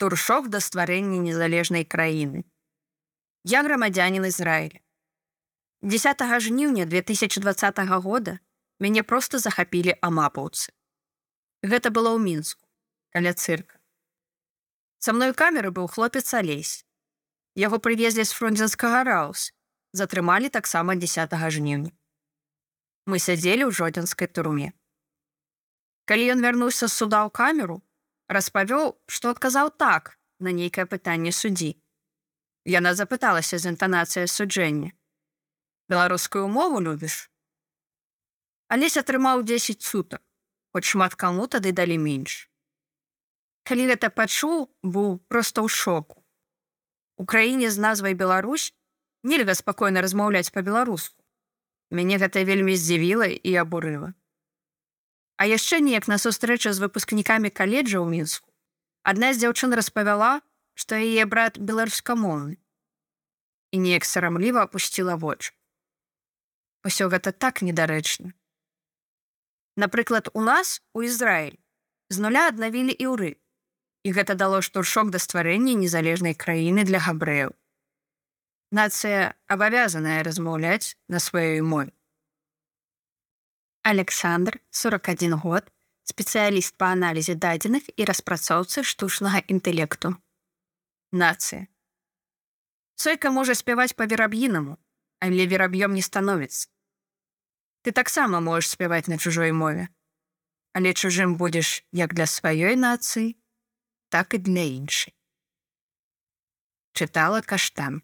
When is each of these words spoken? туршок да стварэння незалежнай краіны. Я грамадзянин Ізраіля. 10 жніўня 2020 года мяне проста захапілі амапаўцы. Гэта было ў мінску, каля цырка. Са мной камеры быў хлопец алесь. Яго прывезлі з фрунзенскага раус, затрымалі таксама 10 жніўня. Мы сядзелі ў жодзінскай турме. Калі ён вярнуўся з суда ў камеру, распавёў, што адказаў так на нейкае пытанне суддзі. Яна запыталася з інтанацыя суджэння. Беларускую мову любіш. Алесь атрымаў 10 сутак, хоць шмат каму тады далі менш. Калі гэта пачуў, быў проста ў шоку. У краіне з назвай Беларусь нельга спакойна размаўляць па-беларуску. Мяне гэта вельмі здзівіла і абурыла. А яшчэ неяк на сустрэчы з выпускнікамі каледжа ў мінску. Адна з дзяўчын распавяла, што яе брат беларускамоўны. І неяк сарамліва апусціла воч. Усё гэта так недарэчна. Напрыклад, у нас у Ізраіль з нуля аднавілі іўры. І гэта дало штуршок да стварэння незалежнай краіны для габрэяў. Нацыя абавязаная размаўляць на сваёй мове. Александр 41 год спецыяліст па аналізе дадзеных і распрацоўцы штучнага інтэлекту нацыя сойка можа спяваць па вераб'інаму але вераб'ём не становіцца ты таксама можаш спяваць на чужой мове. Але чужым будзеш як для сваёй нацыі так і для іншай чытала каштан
туршок 0.00 0.48
да 0.48 0.64
стварэння 0.64 1.20
незалежнай 1.20 1.84
краіны. 1.84 2.48
Я 3.44 3.60
грамадзянин 3.62 4.24
Ізраіля. 4.24 4.80
10 5.82 6.24
жніўня 6.40 6.84
2020 6.88 7.78
года 8.00 8.40
мяне 8.80 9.02
проста 9.02 9.38
захапілі 9.38 9.96
амапаўцы. 10.00 10.72
Гэта 11.60 11.92
было 11.92 12.16
ў 12.16 12.20
мінску, 12.24 12.64
каля 13.12 13.36
цырка. 13.36 13.76
Са 15.04 15.12
мной 15.12 15.36
камеры 15.36 15.68
быў 15.68 15.88
хлопец 15.92 16.32
алесь. 16.32 16.84
Яго 17.56 17.76
прывезлі 17.76 18.24
з 18.24 18.32
фрунзенскага 18.32 19.04
раус, 19.04 19.52
затрымалі 19.92 20.48
таксама 20.48 20.96
10 20.96 21.28
жніўня. 21.28 21.92
Мы 23.04 23.20
сядзелі 23.20 23.68
ў 23.68 23.72
жодзінскай 23.72 24.32
турме. 24.32 24.72
Калі 26.08 26.32
ён 26.32 26.40
вярнуўся 26.40 26.88
з 26.88 26.96
суда 26.96 27.24
ў 27.24 27.32
камеру, 27.32 27.84
распавёў, 28.30 28.94
што 29.10 29.34
адказаў 29.34 29.74
так 29.74 30.14
на 30.38 30.54
нейкае 30.54 30.86
пытанне 30.86 31.34
суддзі. 31.34 31.74
Яна 32.64 32.94
запыталася 32.94 33.58
з 33.58 33.74
інтанацыя 33.74 34.30
суджэння. 34.30 34.94
Беларускую 35.90 36.46
мову 36.46 36.78
любіш. 36.78 37.26
Алесь 38.70 38.96
атрымаў 39.00 39.42
10 39.42 39.82
сутак, 39.82 40.22
хоць 40.70 40.86
шмат 40.86 41.18
каму 41.18 41.50
тады 41.50 41.74
далі 41.74 41.98
менш. 41.98 42.46
Калі 43.66 43.90
гэта 43.90 44.14
пачуў, 44.14 44.70
быў 44.82 45.18
проста 45.26 45.66
ў 45.66 45.68
шоку. 45.68 46.22
У 47.18 47.26
краіне 47.26 47.70
з 47.74 47.82
назвай 47.82 48.14
Беларусь 48.14 48.70
нельга 49.26 49.58
спакойна 49.58 50.00
размаўляць 50.06 50.54
па-беларуску. 50.54 51.18
Мяне 51.90 52.22
гэта 52.22 52.46
вельмі 52.46 52.78
здзівіла 52.78 53.26
і 53.26 53.52
абурыла. 53.58 54.14
А 55.40 55.48
яшчэ 55.48 55.80
неяк 55.80 56.04
на 56.04 56.18
сустрэчы 56.20 56.68
з 56.76 56.84
выпускнікамі 56.84 57.48
каледжа 57.48 57.96
ў 57.96 58.12
мінску. 58.12 58.44
Адна 59.08 59.32
з 59.32 59.40
дзяўчын 59.40 59.72
распавяла, 59.72 60.44
што 60.76 61.00
яе 61.00 61.24
брат 61.24 61.56
беларускамоўны. 61.56 62.60
І 63.72 63.76
неяк 63.80 64.04
сарамліва 64.04 64.68
апусціла 64.68 65.16
воч. 65.16 65.56
Усё 66.84 67.08
гэта 67.08 67.32
так 67.32 67.64
недарэчна. 67.64 68.36
Напрыклад, 69.80 70.28
у 70.34 70.44
нас 70.44 70.82
у 70.92 71.08
Ізраіль 71.08 71.56
з 72.12 72.20
нуля 72.20 72.48
аднавілі 72.52 72.92
іўры. 72.92 73.40
І 74.04 74.12
гэта 74.12 74.36
дало 74.36 74.60
штуршок 74.60 75.08
да 75.08 75.20
стварэння 75.20 75.72
незалежнай 75.72 76.36
краіны 76.36 76.84
для 76.84 77.00
габрэяў. 77.00 77.56
Нацыя 78.76 79.32
абавязаная 79.48 80.20
размаўляць 80.20 81.00
на 81.08 81.16
сваёй 81.16 81.64
мове. 81.64 81.96
Александр 83.82 84.60
41 84.70 85.38
год 85.40 85.64
спецыяліст 86.04 86.74
па 86.76 86.90
аналізе 86.92 87.32
дадзеных 87.32 87.86
і 87.96 88.04
распрацоўцы 88.10 88.84
штучнага 88.84 89.40
інтэлекту 89.54 90.10
нацыя 91.16 91.64
сойка 93.00 93.32
можа 93.32 93.56
спяваць 93.56 93.96
па 93.96 94.04
вераб'інаму 94.10 94.76
але 95.24 95.48
вераб'ём 95.52 95.96
не 95.96 96.04
становіцца 96.04 96.68
ты 97.80 97.96
таксама 97.96 98.44
можаш 98.44 98.68
спяваць 98.68 99.08
на 99.08 99.16
чужой 99.16 99.52
мове. 99.52 99.88
Але 100.76 100.92
чужым 100.92 101.40
будзеш 101.40 101.80
як 101.90 102.12
для 102.12 102.28
сваёй 102.28 102.76
нацыі 102.76 103.32
так 104.12 104.36
і 104.36 104.44
для 104.44 104.68
іншай 104.76 105.16
чытала 106.92 107.40
каштан 107.40 108.02